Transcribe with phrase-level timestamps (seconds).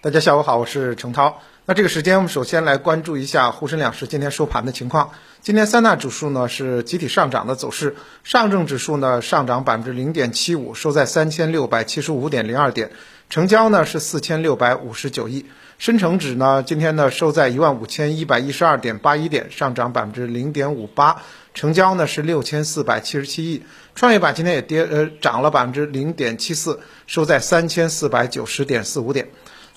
[0.00, 1.42] 大家下午好，我是程涛。
[1.66, 5.10] 那这个时间，我们首先来关注一下沪深两市今天收盘的情况。
[5.42, 12.92] 今天三大指数呢是集体上涨的走势，上证指数呢上涨百分之零点七五，收在三千六百七十五点零二点，
[13.28, 15.46] 成交呢是四千六百五十九亿。
[15.78, 21.22] 深成指呢今天呢收在一万五千一百一十二点八一点，上涨百分之零点五八，
[21.54, 23.64] 成交呢是六千四百七十七亿。
[23.96, 26.78] 创业板今天也跌呃涨了百分之零点七四，
[27.08, 29.28] 收在三千四百九十点四五点。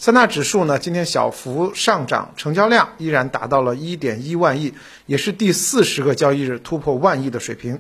[0.02, 4.74] 三大指数呢，今天小幅上涨，成交量依然达到了一点一万亿，
[5.06, 7.78] 也是第四十个交易日突破万亿的水平。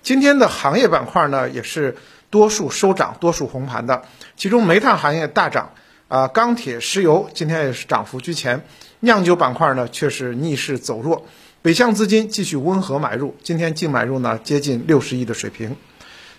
[0.00, 1.96] 今天的行业板块呢，也是
[2.30, 4.04] 多数收涨，多数红盘的。
[4.36, 5.70] 其中煤炭行业大涨，
[6.06, 8.64] 啊，钢铁、石油今天也是涨幅居前。
[9.00, 11.26] 酿酒板块呢，却是逆势走弱。
[11.60, 15.76] 北向资金继续温和买入，今天净买入呢接近六十亿的水平。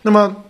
[0.02, 0.45] 那么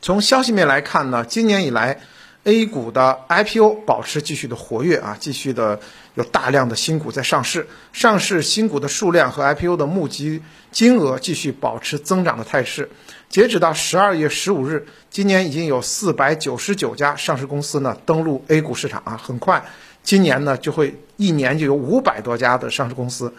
[0.00, 2.00] 从消息面来看呢，今年以来。
[2.44, 5.78] A 股的 IPO 保持继续的活跃啊，继续的
[6.14, 12.90] 有大量的新股在上市，上市新股的数量和 IPO 的募集金额继续保持增长的态势。
[13.28, 19.64] 截止到十二月十五日，今年已经有四百九十九家上市公司呢登陆 A 股市场啊，很快
[20.02, 23.32] 今年呢就会一年就有五百多家的上市公司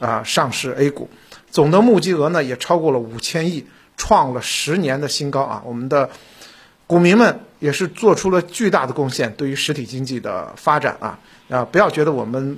[0.00, 1.08] 啊上市 A 股，
[1.48, 6.10] 总的募集额呢也超过了五千亿，创了十年的新高啊，我们的。
[6.88, 11.18] 股民们也是做出了巨大的贡献，对于实体经济的发展啊
[11.50, 11.62] 啊！
[11.62, 12.56] 不要觉得我们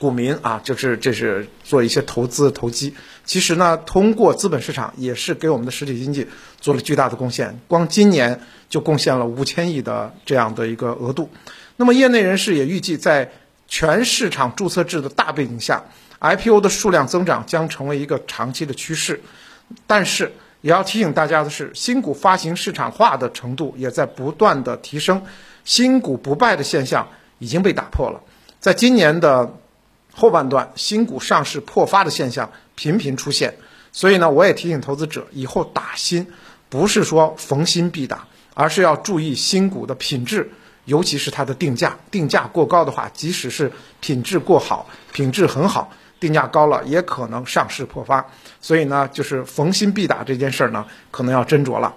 [0.00, 2.92] 股民啊，就是这是做一些投资投机，
[3.24, 6.26] 其实呢，通过资本市场也是给我们的实体经济
[6.60, 7.56] 做了巨大的贡献。
[7.68, 11.30] 光今年就贡献了五千亿的这样的一个额度。
[11.76, 13.30] 那么，业内人士也预计，在
[13.68, 15.84] 全市场注册制的大背景下
[16.18, 19.22] ，IPO 的数量增长将成为一个长期的趋势。
[19.86, 20.32] 但是，
[20.62, 25.22] 也要提醒大家的是，新股发行市场化的程度也在不断的提升，
[25.64, 28.22] 新股不败的现象已经被打破了。
[28.60, 29.56] 在今年的
[30.14, 33.56] 后半段，新股上市破发的现象频频出现，
[33.90, 36.28] 所以呢，我也提醒投资者，以后打新
[36.68, 40.52] 不是说逢新必打，而是要注意新股的品质，
[40.84, 41.98] 尤其是它的定价。
[42.12, 45.92] 定价过高的话，即使是品质过好，品质很好。
[46.22, 48.24] 定价高了也可能上市破发，
[48.60, 51.92] 所以呢，就是逢新必打这件事儿呢，可能要斟酌了。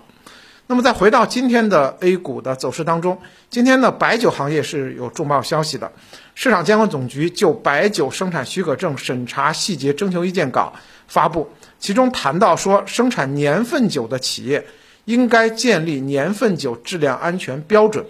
[0.66, 3.22] 那么再回到今天的 A 股的走势当中，
[3.52, 5.91] 今天呢，白酒行业是有重磅消息的，
[6.34, 10.74] 市场监管总局就白酒生产许可证审查细节征求意见稿
[11.08, 11.47] 发布，
[11.78, 14.66] 其中谈到说，生产年份酒的企业
[15.06, 18.03] 应该建立年份酒质量安全标准。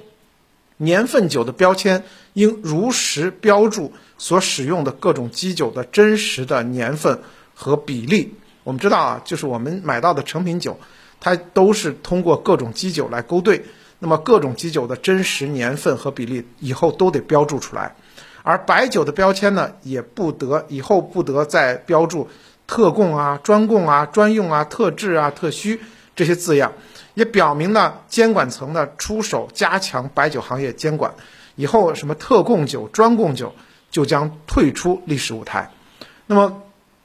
[0.78, 2.04] 年份酒的标签
[2.34, 7.22] 应如实标注所使用的各种基酒的真实的年份
[7.54, 8.36] 和比例。
[8.64, 10.80] 我们知道啊，就是我们买到的成品酒，
[11.20, 13.64] 它都是通过各种基酒来勾兑。
[14.00, 17.96] 那么各种基酒的真实年份和比例以后都得标注出来。
[18.44, 22.28] 而白酒的标签呢，也不得以后不得再标注
[22.68, 25.80] 特供啊、专供啊、专用啊、特制啊、特需
[26.16, 26.74] 这些字样。
[27.16, 31.16] 也表明呢，监管层呢出手加强白酒行业监管，
[31.56, 33.56] 以后什么特供酒、专供酒
[33.90, 35.72] 就将退出历史舞台。
[36.28, 36.62] 那么，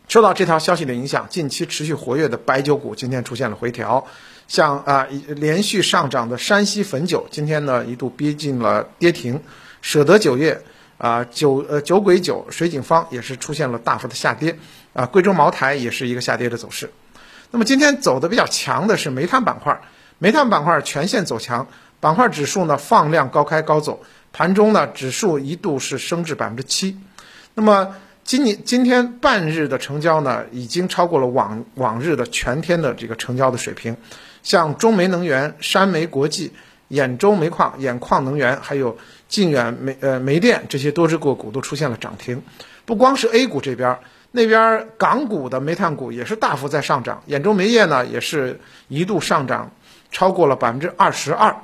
[0.09, 4.05] 受到这条消息的影响，近期持续活跃的白酒股今天出现了回调，
[4.49, 9.41] 像啊连续上涨的山西汾酒今天呢一度逼近了跌停，
[9.81, 10.61] 舍得酒业
[10.99, 14.59] 啊酒呃酒鬼酒、水井坊也是出现了大幅的下跌，
[14.93, 16.91] 啊贵州茅台也是一个下跌的走势。
[17.53, 19.81] 那么今天走的比较强的是煤炭板块。
[20.23, 21.67] 煤炭板块全线走强，
[21.99, 24.05] 板块指数呢放量高开高走，
[24.35, 26.99] 盘中呢指数一度是升至百分之七。
[27.55, 33.97] 那么今年今天半日的成交呢，已经超过了往往日的全天的这个成交的水平。
[34.43, 36.53] 像中煤能源、山煤国际、
[36.91, 42.43] 兖州煤矿、兖矿能源，还有晋远煤呃煤电这些多只个股都出现了涨停。
[42.85, 43.99] 不光是 A 股这边。
[44.33, 49.73] 那边港股的煤炭股也是大幅在上涨，兖州煤业呢也是一度上涨
[50.11, 51.57] 超过了百分之二十二，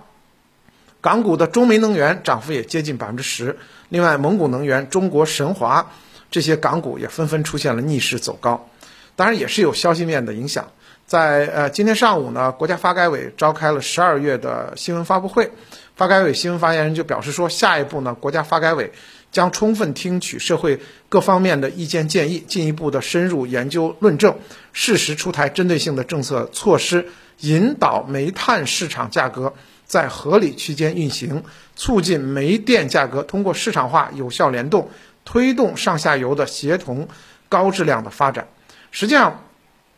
[1.01, 3.59] 港股的中煤能源涨幅也接近百分之十。
[3.89, 5.91] 另外，蒙古能源、中国神华
[6.31, 8.69] 这些港股也纷纷出现了逆势走高，
[9.17, 10.69] 当然也是有消息面的影响。
[11.07, 15.53] 在呃今天上午呢，国家发改委召开了十二月的新闻发布会，
[15.95, 18.93] 发改委新闻发言人就表示说，下一步呢，国家发改委。
[19.33, 20.81] 将充分听取社会
[21.11, 24.39] 各方面的意见建议，进一步的深入研究论证，
[24.73, 27.09] 适时出台针对性的政策措施，
[27.41, 29.55] 引导煤炭市场价格
[29.85, 31.45] 在合理区间运行，
[31.75, 34.91] 促进煤电价格通过市场化有效联动，
[35.25, 37.09] 推动上下游的协同
[37.49, 38.49] 高质量的发展。
[38.91, 39.45] 实际上，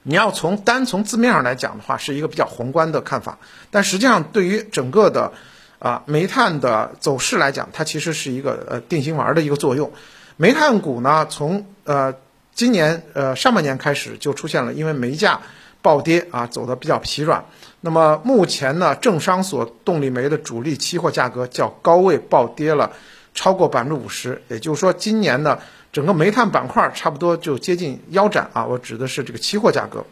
[0.03, 3.39] 你要从单从字面上来讲的话，是一个比较宏观的看法，
[3.71, 5.33] 但实际上对于整个的。
[5.81, 9.93] 啊，煤炭的走势来讲，它其实是一个呃定心丸的一个作用。
[10.37, 12.13] 煤炭股呢，从呃
[12.53, 15.41] 今年呃上半年开始就出现了，因为煤价
[15.89, 17.43] 暴跌啊，走的比较疲软。
[17.81, 22.93] 那么目前呢，政商所动力煤的主力期货价格较高位暴跌了
[23.33, 25.59] 超过百分之五十，也就是说，今年呢
[25.91, 28.67] 整个煤炭板块差不多就接近腰斩啊。
[28.67, 30.05] 我指的是这个期货价格。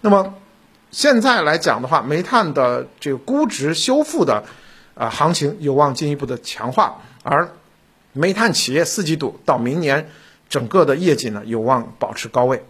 [0.00, 0.34] 那么
[0.92, 4.44] 现在来讲的话，煤炭的这个估值修复的。
[4.96, 7.48] 啊，行情有望进一步的强化，而
[8.12, 10.08] 煤炭企业四季度到明年
[10.48, 12.64] 整个的业绩呢有望保持高位。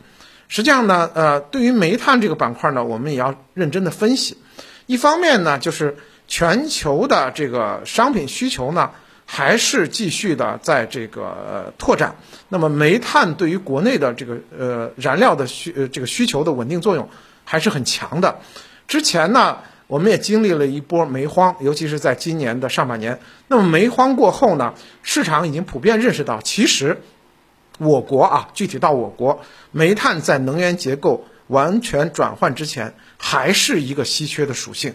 [0.54, 4.38] 实际上呢，呃，对于煤炭这个板块呢，我们也要认真的分析。
[4.86, 5.96] 一方面呢，就是
[6.28, 8.92] 全球的这个商品需求呢
[9.26, 12.14] 还是继续的在这个拓展。
[12.48, 17.08] 那么煤炭对于国内的这个呃燃料的需呃这个需求的稳定作用
[17.42, 18.38] 还是很强的。
[18.86, 19.58] 之前呢。
[19.86, 23.20] 我们也经历了一波煤荒，尤其是在今年的上半年。
[23.48, 24.72] 那么煤荒过后呢，
[25.02, 27.02] 市场已经普遍认识到，其实
[27.78, 29.40] 我国啊，具体到我国，
[29.70, 34.94] 煤炭在能源结构完全转换之前，还是一个稀缺的属性。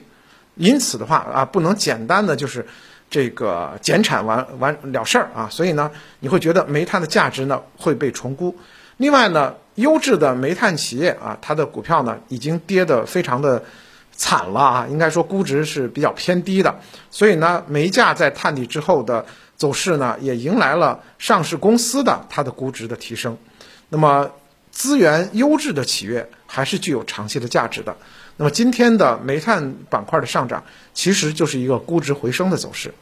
[0.55, 2.65] 因此的话啊，不能简单的就是
[3.09, 5.49] 这个减产完完了事儿啊。
[5.49, 8.57] 所以呢，你会觉得煤炭的价值呢会被重估。
[8.97, 13.63] 另外呢，优质的煤炭企业啊，它的股票呢已经跌得非常的。
[14.11, 19.25] 惨了啊，应该说估值是比较偏低的，所以呢，煤价在探底之后的
[19.59, 23.37] 走势呢，也迎来了上市公司的它的估值的提升。
[23.89, 24.31] 那么，
[24.71, 27.97] 资源优质的企业还是具有长期的价值的。
[28.37, 30.63] 那么，今天的煤炭板块的上涨，
[30.93, 32.93] 其实就是一个估值回升的走势。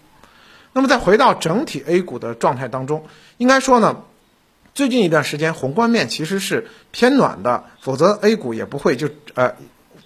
[0.74, 3.06] 那么，再回到整体 A 股的状态当中，
[3.38, 4.02] 应该说呢，
[4.74, 9.54] 最近一段时间宏观面其实是偏暖的，否则 A 股也不会就呃。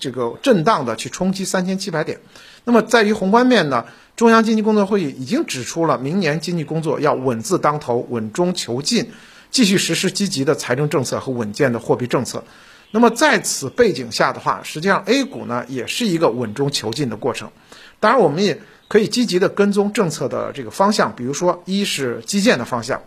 [0.02, 2.20] 这个震荡的去冲击三千七百点，
[2.66, 9.12] 那么在于宏观面呢，中央经济工作会议已经指出了，明年经济工作要稳字当头，稳中求进，
[9.52, 12.44] 继续实施积极的财政政策和稳健的货币政策。
[12.90, 17.52] 那么在此背景下的话，实际上 A 股呢也是一个稳中求进的过程。
[18.00, 23.04] 当然，我们也可以积极的跟踪政策的这个方向，比如说，一是基建的方向，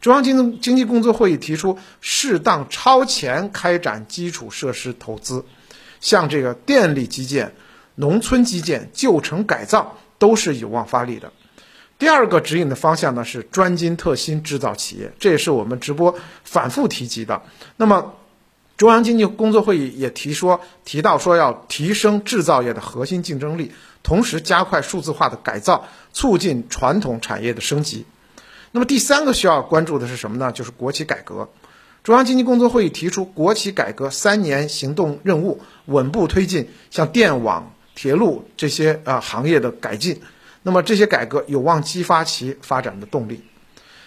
[0.00, 5.44] 中央经经济工作会议提出适当超前开展基础设施投资。
[6.02, 7.54] 像这个电力基建、
[7.94, 11.32] 农村基建、旧城改造都是有望发力的。
[11.98, 17.42] 第二个指引的方向呢是专精特新制造企业，这也是我们直播反复提及的。
[17.76, 18.14] 那么，
[18.76, 23.70] 中央经济工作会议也提说提到说要提升制造业的核心竞争力，
[24.02, 28.04] 同时加快数字化的改造，促进传统产业的升级。
[28.72, 30.50] 那么第三个需要关注的是什么呢？
[30.50, 31.48] 就是国企改革。
[32.04, 40.20] 中央经济工作会议提出国企改革三年行动任务，稳步推进像电网、铁路这些啊行业的改进。
[40.64, 43.44] 那么这些改革有望激发其发展的动力。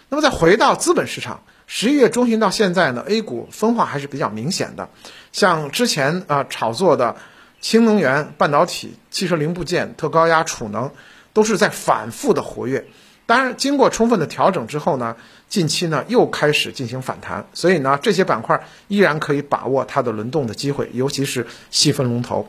[0.09, 4.89] 那么再回到资本市场，十一月中旬到现在呢，A 股分化还是比较明显的。
[5.31, 7.15] 像之前啊炒作的
[7.61, 10.91] 氢能源、半导体、汽车零部件、特高压储能，
[11.31, 12.85] 都是在反复的活跃。
[13.27, 15.15] 当然，经过充分的调整之后呢，
[15.49, 22.47] 近期呢又开始进行反弹，所以呢这些板块依然可以把握它的轮动的机会，尤其是细分龙头。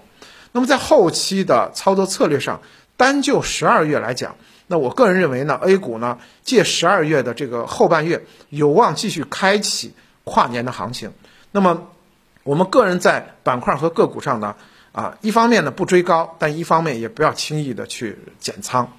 [0.53, 2.61] 那么在后期的操作策略上，
[2.99, 4.37] 单就十二月来讲，
[4.67, 11.13] 那我个人认为呢，A 股呢借十二月的这个后半月有望继续开启跨年的行情。
[11.53, 11.89] 那么
[12.43, 14.57] 我们个人在板块和个股上呢，
[14.93, 18.93] 啊一方面呢不追高，但一方面也不要轻易的去减仓。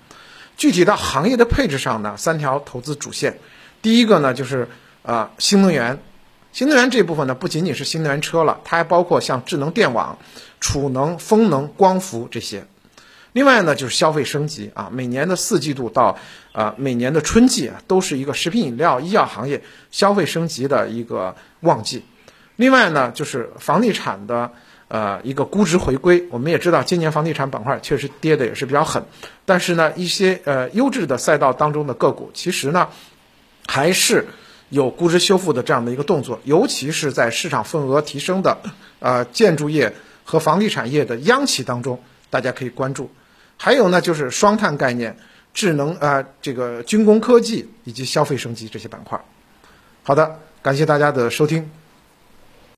[0.57, 3.39] 具体到行业的配置上呢，三条投资主线，
[3.83, 4.67] 第一个呢就是
[5.03, 5.99] 啊新能源，
[6.51, 10.17] 新能源这部分呢不仅仅是新能源车了，它还包括像智能电网、
[10.59, 12.65] 储能、风能、光伏这些。
[13.33, 16.17] 另外呢就是消费升级啊，每年的四季度到
[16.53, 19.61] 啊每年的春季啊，都是一个食品饮料、医药行业
[19.91, 22.03] 消费升级的一个旺季。
[22.55, 24.51] 另外呢就是房地产的。
[24.89, 29.03] 呃，一个估值回归，我们也知道今年房地产板块确实跌的也是比较狠，
[29.45, 32.87] 但是呢，一些呃优质的赛道当中的个股，其实呢，
[33.67, 34.27] 还是
[34.69, 38.59] 有估值修复的这样的一个动作，尤其是在市场份额提升的
[38.99, 43.11] 呃建筑业和房地产业的央企当中，大家可以关注。
[43.57, 45.17] 还有呢，就是双碳概念、
[45.53, 49.19] 智能啊，这个军工科技以及消费升级这些板块。
[50.03, 51.69] 好的，感谢大家的收听。